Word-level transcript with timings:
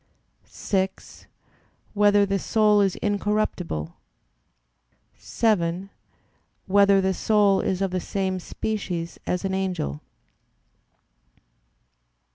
(6) 0.45 1.27
Whether 1.93 2.25
the 2.25 2.39
soul 2.39 2.81
is 2.81 2.95
incorruptible? 3.03 3.95
(7) 5.15 5.91
Whether 6.65 7.01
the 7.01 7.13
soul 7.13 7.59
is 7.61 7.83
of 7.83 7.91
the 7.91 7.99
same 7.99 8.39
species 8.39 9.19
as 9.27 9.45
an 9.45 9.53
angel? 9.53 10.01